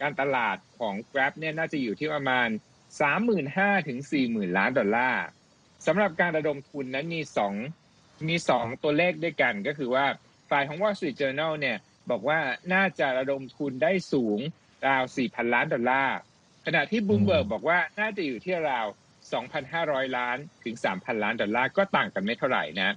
[0.02, 2.48] การตลาดของ Grab เนี่ยน่าจะอยู่ที่ประมาณ
[3.18, 5.26] 35,000ถึง40,000 ล้านดอลลาร์
[5.86, 7.54] สำหรับการระดมทุนนั้นมีสอง
[8.30, 10.06] มีสองตัวเลขด้วยกันก็คือว่า
[10.50, 11.78] ฝ่ายของ Wall Street Journal เนี่ย
[12.12, 12.40] บอกว่า
[12.74, 14.40] น่าจะระดมทุนได้สูง
[14.88, 16.18] ราว 4,000 ล้านดอลลาร์
[16.66, 18.86] ขณะที่บลูมเบิร์กบอกว่าน่าจะอยู่ที่ราว
[19.52, 22.96] 2,500 ล้านถึง 3,000 ล้านดอลลาร์ก็ต่างกันไม่เท่าไหร่นะครับ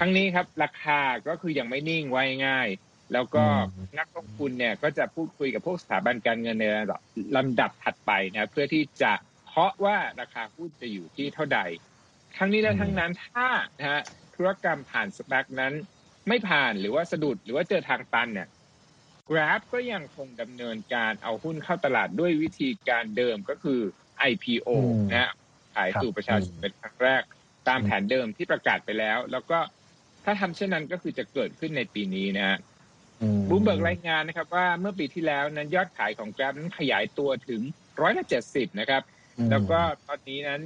[0.00, 2.68] ทั้งนี้ครับราคาก็คือยังไม่นิ่งว่าง่าย
[3.12, 3.44] แล้วก็
[3.74, 7.00] อืมนักลงทุนเนี่ยก็จะพูดคุยกับพวกสถาบันการเงินในระดับ
[7.36, 9.12] ลำดับถัดไปนะเพื่อที่จะ
[9.46, 11.60] เคาะว่าราคาหุ้นจะอยู่ที่เท่าใด
[12.36, 14.00] ทั้งนี้และทั้งนั้นถ้านะฮะ
[14.34, 15.72] ธุรกรรมผ่านสแปกนั้น
[16.28, 18.48] ไม่ผ่านหรือว่าสะดุดหรือว่าเจอทางตันเนี่ย
[19.28, 23.80] Grab ก็ยังคงดำเนินการเอาหุ้นเข้าตลาดด้วยวิธีการเดิมก็คือ
[24.30, 25.30] IPO อืมนะฮะ
[25.74, 27.22] ขายสู่ประชาชนเป็นครั้งแรก
[27.68, 29.58] ตามแผนเดิมที่ประกาศไปแล้ว แล้วก็
[30.24, 32.58] ถ้าทำเช่นนั้นก็คือจะเกิดขึ้นในปีนี้นะฮะ
[33.22, 37.60] อืมบูมเบิร์กรายงานนะครับ ว่าเมื่อปีที่แล้วนั้นยอดขายของ Grab นั้นขยายตัวถึง
[38.00, 39.02] ร้อยละเจ็ดสิบนะครับ
[39.38, 40.60] อืมแล้วก็ตอนนี้นั้น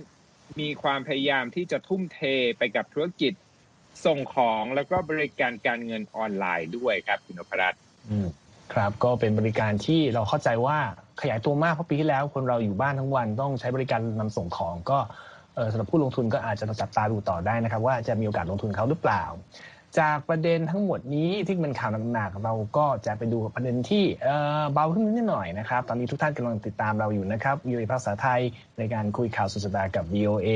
[0.61, 2.21] มีความพยายามที่จะทุ่มเท
[2.59, 3.33] ไปกับธุรกิจ
[4.05, 8.29] ส่งของแล้วก็บริการการเงินออนไลน์ด้วยครับคุณนพรัตน์อืม
[8.73, 10.79] ครับก็เป็นบริการที่เราเข้าใจว่า
[11.21, 15.34] ขยายตัวมากเพราะปีที่แล้วคนเราอยู่บ้านทั้งวันต้องใช้บริการนำส่งของก็เอ่อ
[15.71, 19.25] สำหรับผู้ลงทุนก็อาจจะจับตาดูต่อได้นะครับ ว่าจะมีโอกาสลงทุนเขาหรือเปล่า
[19.99, 24.05] จากประเด็นทั้งหมดนี้ที่เป็นข่าวหนักๆเราก็จะไปดูประเด็นที่
[24.73, 28.41] เบาขึ้นนิดหน่อยนะครับ ตอนนี้ทุกท่านกำลังติดตามเราอยู่นะครับ VOA ภาษาไทย
[28.79, 30.49] ในการคุยข่าวสุดสัปดาห์กับ VOA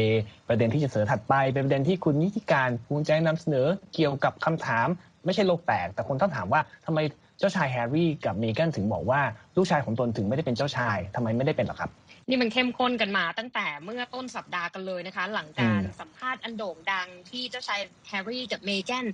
[0.49, 4.87] ประเด็นที่จะเสนอถัดไปเป็นประเด็นที่คุณนิติการภูมิใจนำเสนอเกี่ยวกับคำถาม
[5.25, 6.99] ไม่ใช่โลกแตก แต่คนต้องถามว่าทำไม
[7.39, 9.21] เจ้าชายแฮร์รี่กับเมแกนถึงบอกว่า
[9.56, 11.91] ลูกชายของตนถึงไม่ได้เป็นเจ้าชายทำไมไม่ได้เป็นหรอครับ
[12.28, 19.06] นี่มันเข้มข้นกันมาตั้งแต่เมื่อต้นสัปดาห์กันเลยนะคะ หลังการอืมสัมภาษณ์อันโด่งดังที่เจ้าชายแฮร์รี่กับเมแกน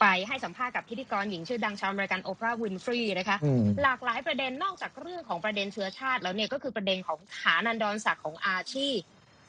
[0.00, 8.88] ไปให้สัมภาษณ์กับพิธีกรหญิงชื่อดังชาวอเมริกันโอปราห์วินฟรีนะคะอืมหลากหลายประเด็นนอกจากเรื่องของประเด็นเชื้อชาติ แล้วเนี่ยก็คือประเด็นของฐานันดรศักดิ์ของอาร์ชี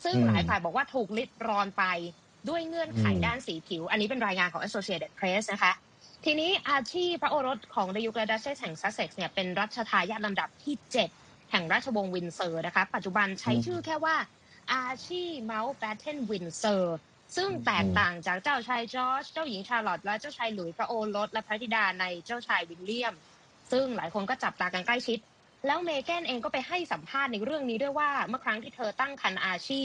[0.03, 1.83] ซึ่งอืมหลายฝ่ายบอกว่าถูกลิดรอนไป
[2.49, 5.73] ด้วยเงื่อนไขอืมด้านสีผิว อันนี้เป็นรายงานของ Associated Press นะคะ
[6.25, 11.22] ทีนี้อาร์ชีพระโอรสของดยุกและดัชเชสแห่งซัสเซ็กซ์เนี่ยเป็นรัชทายาทลำดับที่ 7
[11.53, 14.15] แห่งราชวงศ์วินด์เซอร์นะคะ ปัจจุบันใช้อืมชื่อแค่ว่า
[14.73, 16.97] อาร์ชีเมานต์แบ็ตเทนวินด์เซอร์
[17.35, 23.13] ซึ่งแตกต่างจากเจ้าชายจอร์จเจ้าหญิงชาร์ลอตและเจ้าชายหลุยส์พระโอรสและพระธิดาในเจ้าชายวิลเลียม
[23.71, 25.19] ซึ่งหลายคนก็จับตากันใกล้ชิด
[25.67, 29.83] แล้วเมแกนเองก็ไปให้สัมภาษณ์ในเรื่องนี้ด้วยว่าเมื่อครั้งที่เธอตั้งครรภ์อาชี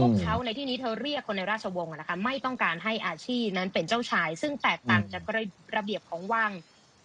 [0.00, 5.42] พวกเขาในที่นี้เธอเรียกคนในราชวงศ์อะนะคะไม่ต้องการให้อาชีนั้นเป็นเจ้าชาย ซึ่งแตกต่างอืมจากระ
[5.76, 6.52] ระเบียบของวัง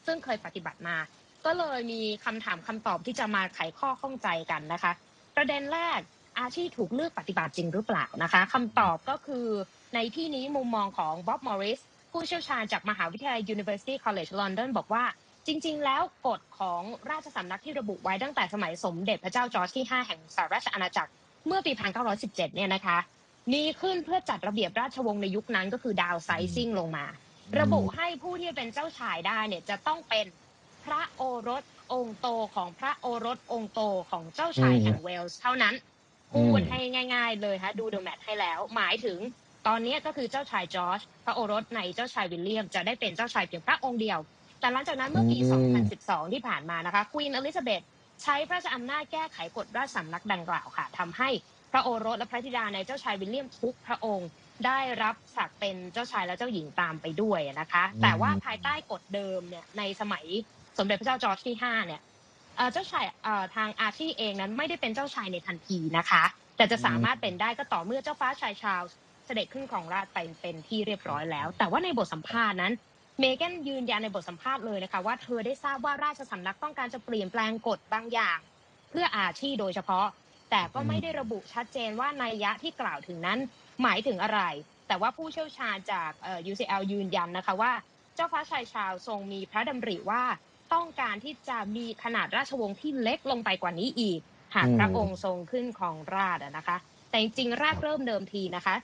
[0.05, 0.95] ซึ่งเคยปฏิบัติมา
[1.45, 4.91] ก็เลยมีคำถามคำตอบที่จะมาไขข้อข้องใจกันนะคะ
[5.35, 5.99] ประเด็นแรก
[6.39, 9.47] อาชีพถูกเลือกปฏิบัติจริงหรือเปล่านะคะคำตอบก็คือ
[9.95, 11.79] ในที่นี้มุมมองของบ๊อบมอริส
[12.11, 15.03] ผู้เชี่ยวชาญจากมหาวิทยาลัย University College London บอกว่า
[15.47, 21.11] จริง ๆ แล้วกฎของราชสำนักที่ระบุไว้ตั้งแต่สมัยสมเด็จพระเจ้าจอร์จที่ 5 แห่งสหราชอาณาจักร
[21.47, 21.71] เมื่อปี
[22.13, 22.97] 1917 เนี่ยนะคะ
[23.53, 27.05] มีขึ้นเพื่อจัดระเบียบราชวงศ์ในยุคนั้นก็คือดาวไซซิ่งลงมา
[27.59, 30.25] ระบุให้ผู้ที่เป็นเจ้าชายได้เนี่ยจะต้องเป็น
[30.85, 35.75] พระโอรสองค์โตของพระโอรสองค์โตของเจ้าชายอืมแห่งเวลส์เท่านั้น
[36.33, 36.79] อืมพูดให้
[37.13, 39.19] ง่าย ๆ เลยฮะ do the math ให้แล้ว หมายถึง
[39.67, 44.19] ตอนนี้ก็คือเจ้าชายจอร์จพระโอรสในเจ้าชายวิลเลียมจะได้เป็นเจ้าชายเพียงพระองค์เดียว
[44.59, 45.75] แต่หลังจากนั้นเมื่อปีอืม
[46.29, 47.81] 2012 ที่ผ่านมานะคะควีนอลิซาเบธ
[48.23, 51.29] ใช้พระราชอำนาจแก้ไขกฎราชสำนักดังกล่าวค่ะทำให้
[51.71, 54.29] พระโอรสและพระธิดาในเจ้าชายวิลเลียมทุกพระองค์
[54.65, 60.25] ได้รับศักดิ์เป็นเจ้าชายและเจ้าหญิงตามไปด้วยนะคะอืมแต่ว่าภายใต้กฎเดิมเนี่ยในสมัย
[60.77, 62.01] สมเด็จพระเจ้าจอร์จที่5เนี่ย
[62.73, 63.05] เจ้าชาย
[63.55, 66.23] ทางอาชีเองนั้นไม่ได้เป็นเจ้าชายในทันทีนะคะ
[66.57, 72.73] แต่จะสามารถเป็นได้ก็ต่อเมื่อเจ้าฟ้าชายชาร์ลส์เสด็จขึ้นของราชไปเป็นที่เรียบร้อยแล้ว แต่ว่าในบทสัมภาษณ์นั้น
[73.19, 78.39] เมแกนยืนยันในบทสัมภาษณ์เลยนะคะว่าเธอได้ทราบว่าราชสำนักต้องการจะเปลี่ยนแปลงกฎบางอย่าง
[78.91, 80.07] เพื่ออาชีโดยเฉพาะ
[80.51, 83.39] แต่ก็ไม่ได้ระบุชัดเจนว่านัยยะที่กล่าวถึงนั้น
[83.81, 84.41] หมายถึงอะไร
[84.87, 86.11] แต่ว่าผู้เชี่ยวชาญจาก
[86.51, 87.71] UCL ยืนยันนะคะว่า
[88.15, 90.23] เจ้าฟ้าชายชาร์ลส์ทรงมีพระดำริว่า
[90.73, 94.19] ต้องการที่จะมีขนาดราชวงศ์ที่เล็กลงไปกว่านี้อีก
[94.55, 96.77] หากอืมพระองค์ทรงขึ้นครองราชย์อะนะคะ
[97.09, 98.75] แต่จริงๆแรกเริ่มเดิมทีนะคะ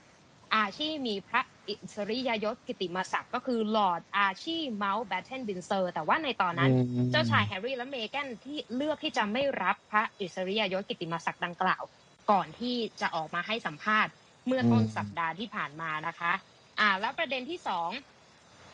[0.56, 11.84] อาร์ชีมีพระอิสริยยศกิติมศักดิ์ก็คือลอร์ดอาร์ชีเมานต์แบ็ตเทนวินด์เซอร์แต่ว่าในตอนนั้นอืมเจ้าชายแฮร์รี่และเมแกนที่เลือกที่จะไม่รับพระอิสริยยศกิติมศักดิ์ดังกล่าว
[12.32, 14.12] ก่อนที่จะออกมาให้สัมภาษณ์
[14.48, 16.32] เมื่อต้นอืมสัปดาห์ที่ผ่านมานะคะ
[16.80, 17.90] อ่า แล้วประเด็นที่สอง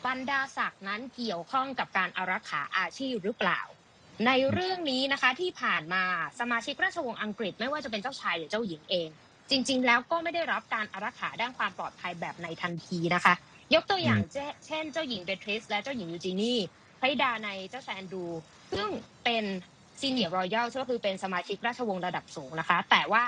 [0.06, 3.60] บรรดาศักดิ์นั้นเกี่ยวข้องกับการอารักขาอาชีพหรือเปล่า
[4.26, 6.02] ในเรื่องนี้นะคะที่ผ่านมา
[6.40, 9.08] สมาชิกราชวงศ์อังกฤษไม่ว่าจะเป็นเจ้าชายหรือเจ้าหญิงเอง
[9.50, 13.34] จริง ๆ แล้วก็ไม่ได้รับการอารักขาด้านความปลอดภัยแบบในทันทีนะคะ
[13.74, 14.20] ยกตัวอย่าง
[14.66, 16.58] เช่น เจ้าหญิงเบทริสและเจ้าหญิงยูจีนี่
[17.00, 18.26] พระธิดาในเจ้าชายแอนดรู
[18.72, 18.88] ซึ่ง
[19.24, 19.44] เป็น
[20.00, 23.22] ซีเนียร์รอยัลก็คือเป็นสมาชิกราชวงศ์ระดับสูงนะคะ แต่ว่า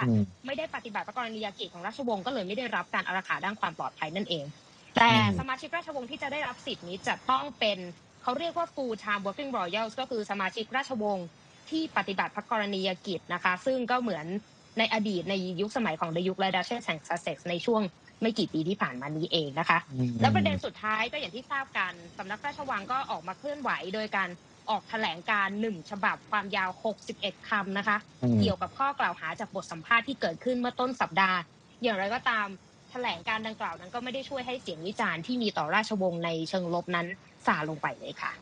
[0.47, 4.45] ไม่ได้ปฏิบัติพระกรณียกิจของราชวงศ์ก็เลยไม่ได้รับการอารักขาด้านความปลอดภัยนั่นเอง
[4.97, 7.79] แต่สมาชิกราชวงศ์ที่จะได้รับสิทธิ์นี้จะต้องเป็น
[8.23, 11.27] เขาเรียกว่า full time working royals ก็คือสมาชิกราชวงศ์
[11.71, 14.27] ที่ปฏิบัติพระกรณียกิจนะคะ ซึ่งก็เหมือน
[14.79, 17.83] ในอดีตในยุคสมัยของเดยุคและดัชเชสแห่งซัสเซ็กซ์ในช่วง
[18.23, 19.79] ไม่กี่ปีที่ผ่านมานี้เองนะคะ
[20.21, 24.29] แล้วประเด็นสุดท้ายก็อย่างที่ทราบกันสำนักพระราชวังก็ออกมาเคลื่อนไหวโดยการ
[24.71, 26.71] ออกแถลงการณ์หนึ่งฉบับความยาว
[27.09, 27.97] 61 คำนะคะ
[28.41, 31.39] เกี่ยวกับข้อกล่าวหาจากบทสัมภาษณ์ที่เกิดขึ้นเมื่อต้นสัปดาห์
[31.83, 32.47] อย่างไรก็ตาม
[32.91, 37.07] แถลงการณ์ดังกล่าวนั้นก็ไม่ได้ช่วยให้เสียงวิจารณ์ที่มีต่อราชวงศ์ในเชิงลบนั้น
[37.47, 38.33] ซาลงไปเลยค่ะ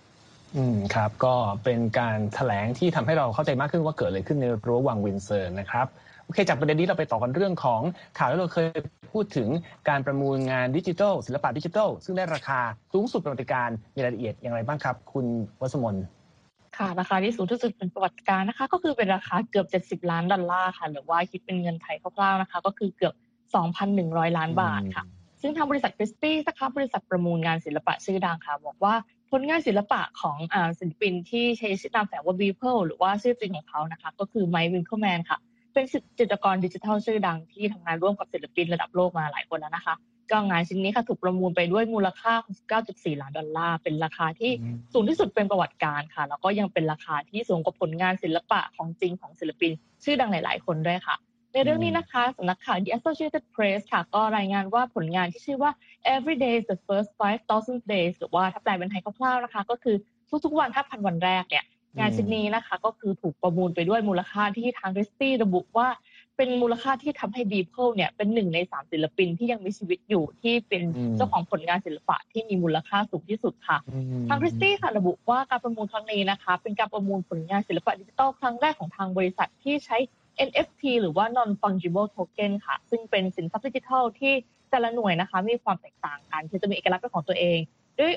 [0.56, 5.86] อืมครับ ก็เป็นการแถลงที่ทำให้เราเข้าใจมากขึ้นว่าเกิดอะไรขึ้นในรั้ววังวินด์เซอร์นะครับ
[6.24, 7.80] โอเคจากประเด็นนี้เราไปต่อกันเรื่องของ
[8.18, 8.68] ข่าวที่เราเคย
[9.12, 9.48] พูดถึง
[9.88, 12.60] การประมูลงานดิจิทัลศิลปะดิจิทัล ซึ่งได้ราคา
[12.92, 15.26] สูงสุดประวัติการมีรายละเอียดอย่างไรบ้างครับ คุณ
[15.60, 15.96] วัสมน
[16.78, 23.14] ค่ะราคาที่สูงที่สุดเป็นประวัติการนะคะ ก็คือเป็นราคาเกือบ 70 ล้านดอลลาร์ค่ะ หรือว่าคิดเป็นเงินไทยคร่าวๆนะคะ ก็คือเกือบ
[23.54, 25.04] 2,100 ล้านบาทค่ะ
[25.40, 28.94] ซึ่งทางบริษัทคริสตี้นะคะบริษัทประมูลงานศิลปะชื่อดังค่ะ บอกว่า
[29.30, 35.38] ผลงานศิลปะของอ่าศิลปินที่ใช้ชื่อนามแฝงว่าบีเพิลหรือว่าชื่อจริงของเขานะคะ ก็คือไมค์วินเคิลแมนค่ะ
[35.72, 35.84] เป็น
[36.18, 39.94] จิตรกรดิจิทัลชื่อดังที่ทำงานร่วมกับศิลปินระดับโลกมาหลายคนแล้วนะคะ
[40.30, 42.32] ก็งานชิ้นนี้ค่ะถูกประมูลไปด้วยมูลค่า
[42.82, 44.52] 9.4 ล้านดอลลาร์ เป็นราคาที่
[44.92, 49.70] สูงที่สุดเป็นประวัติการค่ะ แล้วก็ยังเป็นราคาที่สูงกว่าผลงานศิลปะของจริงของศิลปิน
[50.04, 51.16] ชื่อดังหลาย ๆ คนด้วยค่ะ
[51.56, 55.70] ในเรื่องนี้นะคะสำนักข่าว The Associated Press ค่ะ ก็รายงานว่าผลงานที่ชื่อว่า
[56.14, 57.10] Every Day is the First
[57.48, 59.96] 5,000 Days หรือว่าถ้าแปลเป็นไทยคร่าวๆนะคะ ก็คือ
[60.44, 61.64] ทุกๆวัน 5,000 วันแรกเนี่ย
[61.98, 65.88] งานชิ้นนี้นะคะ ก็คือถูกประมูลไปด้วยมูลค่าที่ทางคริสตี้ระบุว่า
[66.36, 70.82] เป็นมูลค่าที่ทำให้บีเพิลเนี่ยเป็นหนึ่งในสามศิลปินที่ยังมีชีวิตอยู่ที่เป็น
[71.16, 73.78] เจ้าของผลงานศิลปะที่มีมูลค่าสูงที่สุดค่ะ
[74.28, 79.96] ทางคริสตี้ค่ะระบุว่าการประมูลครั้งนี้นะคะ เป็นการประมูลผลงานศิลปะดิจิทัลครั้งแรกของทางบริษัทที่ใช้
[80.48, 84.32] NFT หรือว่า non fungible token ค่ะ ซึ่งเป็นสินทรัพย์ดิจิทัลที่
[84.70, 87.58] แต่ละหน่วยนะคะ มีความแตกต่างกันคือจะมีเอกลักษณ์เป็นของตัวเอง
[87.98, 88.12] ด้วย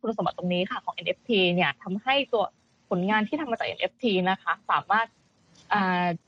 [0.00, 2.44] คุณสมบัติตรงนี้ค่ะของ NFT เนี่ยทำให้ตัว
[2.90, 5.06] ผลงานที่ทำมาจาก NFT นะคะ สามารถ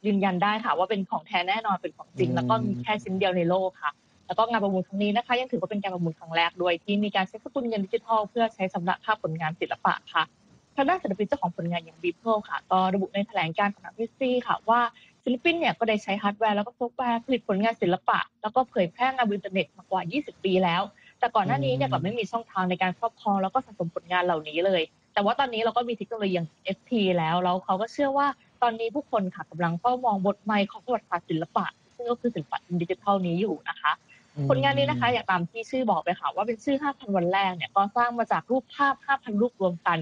[0.07, 3.93] ยืนยันได้ค่ะ ว่าเป็นของแท้แน่นอนเป็นของจริง แล้วก็มีแค่ชิ้นเดียวในโลกค่ะ
[4.27, 10.23] แล้วก็งานประมูลครั้งนี้นะคะ ยังถือว่าเป็นการประมูลครั้งแรกด้วยที่มีการใช้สกุลเงินดิจิทัล เพื่อใช้สำหรับภาพผลงานศิลปะค่ะ
[10.79, 14.81] ทางด้านศิลปินเจ้าของผลงานอย่างบีเพิลค่ะ ก็ระบุในแถลงการณ์ของทางคริสตี้ค่ะว่า
[15.25, 20.83] ศิลปินเนี่ยก็ได้ใช้ฮาร์ดแวร์แล้วก็ซอฟต์แวร์ผลิตผลงานศิลปะ แล้วก็เผยแพร่งานบนอินเทอร์เน็ตมากว่า 20 ปีแล้ว
[21.19, 24.83] แต่ก่อนหน้านี้เนี่ยกลับไม่มีช่องทางในการครอบครองแล้วก็สะสมผลงานเหล่านี้เลย
[25.15, 28.27] แต่ว่าตอนนี้เราก็มีเทคโนโลยีอย่าง FT แล้วแล้วเขาก็เชื่อว่า
[28.63, 33.93] ตอนนี้ผู้คนค่ะกำลังเฝ้ามองบทใหม่ของประวัติศาสตร์ศิลปะ ซึ่งก็คือศิลปะดิจิทัลนี้อยู่นะคะ
[34.49, 39.99] ผลงานนี้นะคะ อย่างตามที่ชื่อบอกไปค่ะ ว่าเป็นชื่อ 5,000 วันแรกเนี่ยก็สร้างมาจากรูปภาพ 5,000 รูปรวมกัน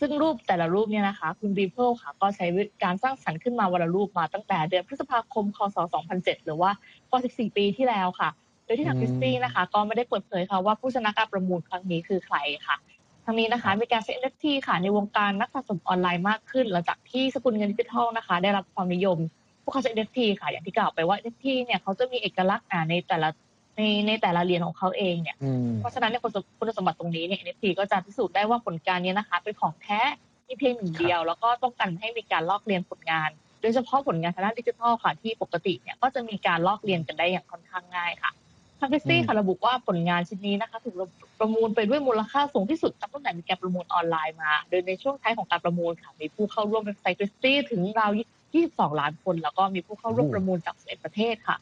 [0.00, 2.46] ซึ่งรูปแต่ละรูปเนี่ยนะคะ คุณบีเพิลค่ะ ก็ใช้
[2.84, 5.76] การสร้างสรรค์ขึ้นมาวันละรูปมาตั้งแต่เดือนพฤษภาคม คศ
[6.10, 6.70] 2007 หรือว่า
[7.10, 8.28] กว่า14 ปีที่แล้วค่ะ
[8.64, 12.36] โดยที่ทางคริสตี้นะคะ ก็ไม่ได้เปิดเผยค่ะว่าผู้ชนะการประมูลครั้งนี้คือใคร
[12.66, 12.76] ค่ะ
[13.24, 19.18] ทั้งนี้นะคะมีการใช้ NFT ค่ะในวงการนักสะสมออนไลน์มากขึ้น หลังจากที่สกุลเงินดิจิทัลนะคะ ได้รับความนิยม
[19.62, 23.28] ผู้ค้าใช้ NFT ค่ะอย่างที่กล่าวไปว่า NFT เนี่ยเขาจะมีเอกลักษณ์ในแต่ละ
[23.76, 25.36] ในในแต่ละเหรียญของเขาเองเนี่ย
[25.78, 26.22] เพราะฉะนั้นเนี่ย
[26.58, 30.00] คุณสมบัติตรงนี้เนี่ย NFT ก็จะพิสูจน์ได้ว่าผลการนี้นะคะ เป็นของแท้
[30.48, 33.30] มีเพียงหนึ่งเดียว แล้วก็ต้องการให้มีการลอกเลียนผลงาน
[33.60, 38.32] โดยเฉพาะผลงานทางด้านดิจิทัลค่ะที่ปกติเนี่ยก็จะมีการลอกเลียนกันได้อย่างค่อนข้างง่ายค่ะ
[38.78, 40.94] ทางคริสตี้ค่ะระบุว่าผลงานชิ้นนี้นะคะ ถูก
[41.40, 48.10] ประมูลไปด้วยมูลค่าสูงที่สุดตั้งแต่มีการประมูลออนไลน์มา โดยในช่วงท้ายของการประมูลค่ะมีผู้เข้าร่วมเว็บไซต์คริสตี้ถึงราว
[48.56, 51.56] 22 ล้านคน แล้วก็มีผู้เข้าร่วมประมูลจาก11ประเทศค่ะ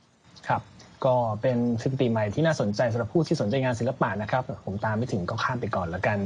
[0.47, 0.63] ครับ
[1.07, 6.19] ก็เป็นสถิติใหม่ที่น่าสนใจสำหรับผู้ที่สนใจงานศิลปะนะครับ ผมตามไม่ถึงก็ข้ามไปก่อนแล้วกัน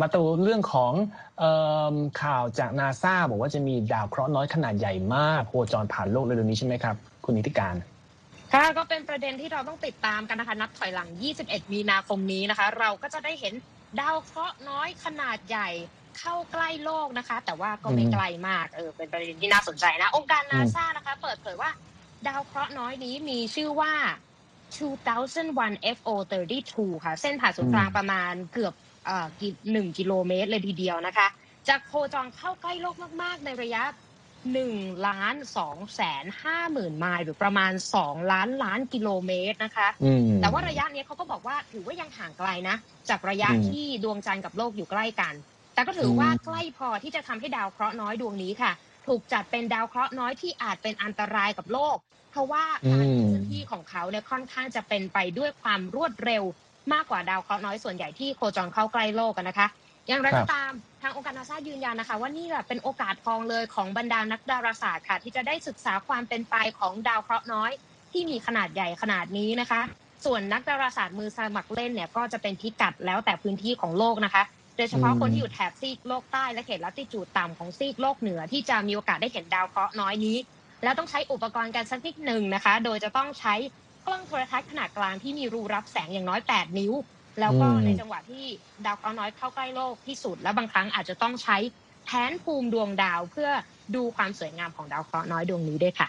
[0.00, 0.92] มาตัวเรื่องของ
[2.22, 7.74] ข่าวจากนาซาบอกว่าจะมีดาวเคราะห์น้อยขนาดใหญ่มากโคจรผ่านโลกเร็วๆนี้ใช่ไหมครับ คุณนิติการ
[8.52, 11.08] ค่ะก็เป็นประเด็นที่เราต้องติดตามกันนะคะ นับถอยหลัง
[11.40, 13.54] 21 มีนาคมนี้นะคะ เราก็จะได้เห็น
[14.00, 15.68] ดาวเคราะห์น้อยขนาดใหญ่
[16.18, 21.70] เข้าใกล้โลกนะคะ แต่ว่าก็ไม่ไกลมากเออเป็นประเด็นที่น่าสนใจนะ องค์การนาซานะคะ เปิดเผยว่า
[22.26, 23.92] ดาวเคราะห์น้อยนี้มีชื่อว่า
[24.74, 28.74] 2001 FO32 ค่ะ เส้นผ่าศูนย์กลางประมาณเกือบ
[29.06, 29.26] เอ่อ
[29.72, 31.26] หนึ่งกิโลเมตรเลยทีเดียวนะคะ
[31.68, 33.82] จะโคจรเข้าใกล้โลกมาก ๆ ในระยะ
[34.54, 39.88] 1ล้าน2แสน5หมื่นไมล์หรือประมาณ2ล้านล้านกิโลเมตรนะคะ
[40.40, 42.76] แต่ว่าระยะนี้เขาก็บอกว่าถือว่ายังห่างไกลนะ
[43.08, 45.34] จากระยะที่ดวงจันทร์กับโลกอยู่ใกล้กัน
[45.74, 51.96] แต่ก็ถือว่าใกล้พอที่จะทำให้ดาวเคราะห์น้อยดวงนี้ค่ะโค ถูกจัดเป็นดาวเคราะห์น้อยที่อาจเป็นอันตรายกับโลก
[52.30, 56.42] เพราะว่าการเคลื่อนที่ของเขาเนี่ยค่อนข้างจะเป็นไปด้วยความรวดเร็ว
[56.92, 59.68] มากกว่าดาวเคราะห์น้อยส่วนใหญ่ที่โคจรเข้าใกล้โลกนะคะ
[60.08, 67.70] อย่างไรก็ตามทางองค์การนาซายืนยันนะคะ ว่านี่แหละเป็นโอกาสทองเลยของบรรดานักดาราศาสตร์ค่ะ ที่จะได้ศึกษาความเป็นไปของดาวเคราะห์น้อย
[68.12, 69.80] ที่มีขนาดใหญ่ขนาดนี้นะคะ
[70.24, 74.42] ส่วนนักดาราศาสตร์มือสมัครเล่นเนี่ยก็จะเป็นพิกัดแล้วแต่พื้นที่ของโลกนะคะ
[74.78, 80.36] โดยเฉพาะคนที่อยู่แถบซีกโลกใต้และเขตลัติจูดต่ำของซีกโลกเหนือที่จะมีโอกาสได้เห็นดาวเคราะห์น้อยนี้
[80.84, 83.54] แล้วต้องใช้อุปกรณ์กันสักนิดหนึ่งนะคะ โดยจะต้องใช้
[84.06, 86.92] กล้องโทรทัศน์ขนาดกลางที่มีรูรับแสงอย่างน้อย 8 นิ้ว
[87.40, 88.44] แล้วก็ในจังหวะที่
[88.86, 91.56] ดาวเคราะห์น้อยเข้าใกล้โลกที่สุด และบางครั้งอาจจะต้องใช้
[92.04, 93.50] แผนภูมิดวงดาวเพื่อ
[93.94, 96.08] ดูความสวยงามของดาวเคราะห์น้อยดวงนี้ด้วยค่ะ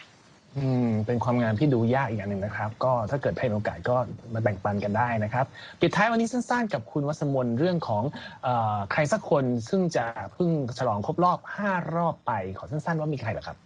[0.57, 3.95] อืมเป็นความงามที่ดูยากอีกอย่างหนึ่งนะครับ ก็ถ้าเกิดใครมีโอกาสก็
[4.33, 5.45] มาแบ่งปันกันได้นะครับ
[5.81, 8.03] ปิดท้ายวันนี้สั้นๆ กับคุณวัสมนเรื่องของ
[8.43, 13.57] เออใครสักคนซึ่งจะเพิ่งฉลองครบรอบ 5 รอบไปขอสั้นๆ ว่ามีใครเหรอครับ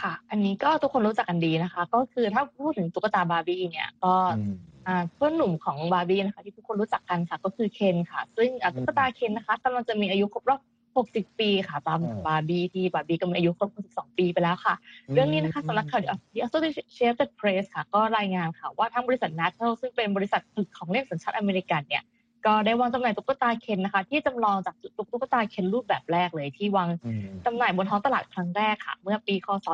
[0.00, 4.54] ค่ะ อันนี้ก็ทุกคนรู้จักกันดีนะคะ ก็คือถ้าพูดถึงตุ๊กตาบาร์บี้เนี่ยก็อืม
[4.86, 10.60] อ่าเพื่อนหนุ่มของบาร์บี้นะคะ ที่ทุกคนรู้จักกันค่ะ ก็คือเคนค่ะ ซึ่งอ่าตุ๊กตาเคนนะคะกำลังจะมีอายุครบรอบ
[11.06, 14.74] 60 ปีค่ะตามอืมบาร์บี้ที่บาร์บี้ก็มีอายุครบ62 ปีไปแล้วค่ะ
[15.14, 22.04] เรื่องนี้นะคะสำนักข่าว The Associated Press ค่ะ ก็รายงานค่ะว่าทางบริษัท Mattel ซึ่งเป็นบริษัทผลิตของเล่นสัญชาติอเมริกันเนี่ย
[22.46, 29.66] ก็ได้วางจำหน่ายตุ๊กตาเคนนะคะ ที่จำลองจากตุ๊กตาเคนรูปแบบแรกเลยที่วางอืมจำหน่ายบนท้องตลาดครั้งแรกค่ะ เมื่อปีคศ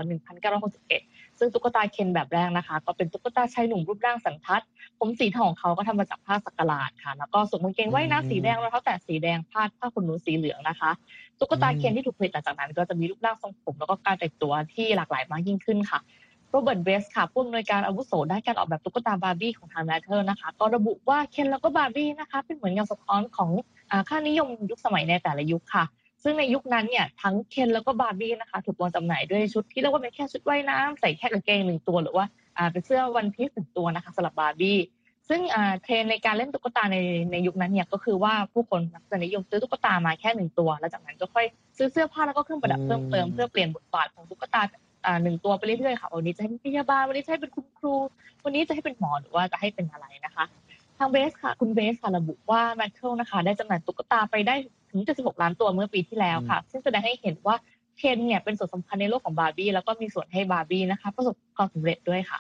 [0.63, 4.63] 1961 ซึ่งตุ๊กตาเคนแบบแรกนะคะ ก็เป็นตุ๊กตาชายหนุ่มรูปร่างสันทัด
[4.99, 10.91] ผมสีทองของเขาก็ทำมาจากผ้าสักหลาดค่ะ แล้วก็สวมกางเกงว่ายน้ำสีแดงรองเท้าแตะสีแดงผ้าผ้าขนหนูสีเหลืองนะคะ
[11.39, 16.01] ตุ๊กตาเคนที่ถูกผลิตหลังจากนั้น ก็จะมีรูปร่างทรงผมแล้วก็การแต่งตัวที่หลากหลายมากยิ่งขึ้นค่ะ
[16.51, 23.51] โรเบิร์ตเบสค่ะผู้อำนวยการอาวุโสด้านการออกแบบตุ๊กตาบาร์บี้ของทาง Mattel นะคะ ก็ระบุว่าเคนแล้วก็บาร์บี้นะคะ เป็นเหมือนเงาสะท้อนของ
[23.91, 25.85] อ่าค่านิยมยุคสมัยในแต่ละยุคค่ะ
[26.25, 32.25] ซึ่งในยุคนั้นเนี่ยทั้งเคนแล้วก็บาร์บี้นะคะถูกวางจำหน่ายด้วยชุดที่เรียกว่าเป็นแค่ชุดว่ายน้ำใส่แค่กางเกงหนึ่งตัวหรือว่า
[32.57, 34.79] อ่าเป็นเสื้อ one piece หนึ่งตัวนะคะสำหรับบาร์บี้
[35.29, 36.99] ซึ่งอ่าเทรนด์ในการเล่นตุ๊กตาใน
[37.33, 44.63] ในยุคนั้นเนี่ยก็คือว่าผู้คนมักจะนิยมซื้อตุ๊กตามาแค่หนึ่งตัว แล้วจากนั้นก็ค่อยซื้อเสื้อผ้าแล้วก็เครื่องประดับเพิ่มเติมเพื่อเปลี่ยนบทบาทของตุ๊กตา
[45.07, 47.95] อ่าหนึ่งตัวไปเรื่อยๆค่ะวันนี้จะให้เป็นพยาบาลวันนี้จะให้เป็นคุณครู
[48.45, 50.45] วันนี้จะให้เป็นหมอหรือว่าจะให้เป็นอะไรนะคะ
[50.99, 54.55] ทางเบสค่ะคุณเบสค่ะระบุว่า Mattel นะคะ ได้จำหน่ายตุ๊กตาไปได้
[54.95, 57.57] ถึง76ล้านตัวเมื่อปีที่แล้วค่ะ ซึ่งแสดงให้เห็นว่า
[57.99, 62.39] เคนเนี่ยเป็นส่วนสำคัญในโลกของบาร์บี้แล้วก็มีส่วนให้บาร์บี้นะคะประสบความสำเร็จด้วยค่ะ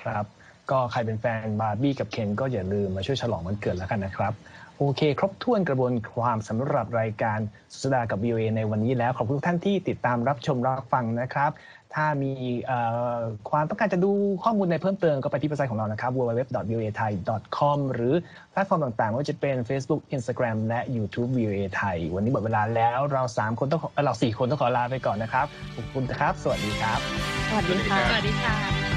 [0.00, 0.24] ครับ
[0.70, 4.32] ก็ใครเป็นแฟนบาร์บี้กับเคนก็อย่าลืมมาช่วยฉลองวันเกิดแล้วกันนะครับ
[4.76, 7.38] โอเค ครบถ้วนกระบวนความสำหรับรายการ
[7.80, 11.50] สุดากับ VOA ในวันนี้แล้ว ขอบคุณทุกท่านที่ติดตามรับชมรับฟังนะครับ
[11.94, 12.78] ถ้ามีเอ่
[13.14, 13.18] อ
[13.50, 14.10] ความต้องการจะดู
[14.44, 18.14] ข้อมูลในเพิ่มเติมก็ไปที่เว็บไซต์ของเรานะครับ www.voathai.com หรือ
[18.50, 27.00] แพลตฟอร์มต่างๆไม่ว่าจะเป็น Facebook Instagram และ YouTube VOA ไทยวันนี้หมดเวลาแล้วเรา 3 คนต้องขอเอ่อเรา4คนต้องขอลาไปก่อนนะครับขอบคุณครับ สวัสดีครับ
[27.48, 28.87] สวัสดีค่ะสวัสดีค่ะ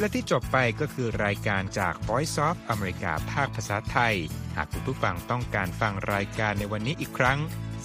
[0.00, 4.14] และที่จบไปก็คือรายการจาก Voice of อเมริกาภาคภาษาไทย
[4.56, 7.38] หากคุณผู้ฟังต้องการฟังรายการในวันนี้อีกครั้ง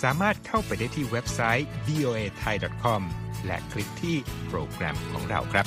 [0.03, 3.01] สามารถเข้าไปได้ที่เว็บไซต์ voa thai com
[3.45, 5.65] และคลิกที่โปรแกรมของเราครับ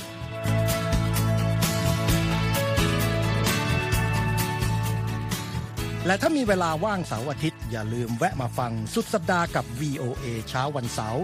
[6.05, 11.23] และถ้ามีเวลาว่างเสาร์อาทิตย์ อย่าลืมแวะมาฟังสุดสัปดาห์กับ VOA เช้าวันเสาร์